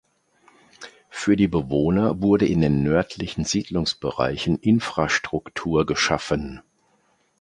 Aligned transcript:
Für 1.11 1.35
die 1.35 1.47
Bewohner 1.47 2.23
wurde 2.23 2.47
in 2.47 2.61
den 2.61 2.81
nördlichen 2.81 3.45
Siedlungsbereichen 3.45 4.57
Infrastruktur 4.57 5.85
geschaffen. 5.85 6.63